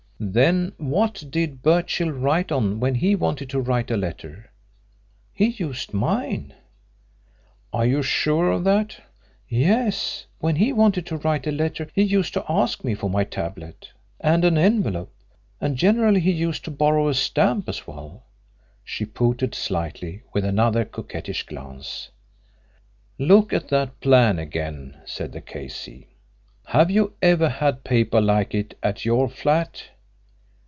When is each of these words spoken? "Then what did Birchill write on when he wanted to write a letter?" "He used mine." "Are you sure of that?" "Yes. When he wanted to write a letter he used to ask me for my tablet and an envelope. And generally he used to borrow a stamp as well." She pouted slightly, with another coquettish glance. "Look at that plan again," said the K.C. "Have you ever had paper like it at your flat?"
"Then 0.23 0.73
what 0.77 1.23
did 1.31 1.63
Birchill 1.63 2.11
write 2.11 2.51
on 2.51 2.79
when 2.79 2.93
he 2.93 3.15
wanted 3.15 3.49
to 3.49 3.59
write 3.59 3.89
a 3.89 3.97
letter?" 3.97 4.51
"He 5.33 5.47
used 5.47 5.95
mine." 5.95 6.53
"Are 7.73 7.87
you 7.87 8.03
sure 8.03 8.51
of 8.51 8.63
that?" 8.65 8.97
"Yes. 9.49 10.27
When 10.37 10.57
he 10.57 10.73
wanted 10.73 11.07
to 11.07 11.17
write 11.17 11.47
a 11.47 11.51
letter 11.51 11.89
he 11.95 12.03
used 12.03 12.35
to 12.35 12.45
ask 12.47 12.83
me 12.83 12.93
for 12.93 13.09
my 13.09 13.23
tablet 13.23 13.89
and 14.19 14.45
an 14.45 14.59
envelope. 14.59 15.11
And 15.59 15.75
generally 15.75 16.19
he 16.19 16.31
used 16.31 16.63
to 16.65 16.71
borrow 16.71 17.07
a 17.07 17.15
stamp 17.15 17.67
as 17.67 17.87
well." 17.87 18.21
She 18.83 19.05
pouted 19.07 19.55
slightly, 19.55 20.21
with 20.33 20.45
another 20.45 20.85
coquettish 20.85 21.47
glance. 21.47 22.09
"Look 23.17 23.53
at 23.53 23.69
that 23.69 23.99
plan 24.01 24.37
again," 24.37 25.01
said 25.03 25.31
the 25.31 25.41
K.C. 25.41 26.09
"Have 26.67 26.91
you 26.91 27.13
ever 27.23 27.49
had 27.49 27.83
paper 27.83 28.21
like 28.21 28.53
it 28.53 28.77
at 28.83 29.03
your 29.03 29.27
flat?" 29.27 29.85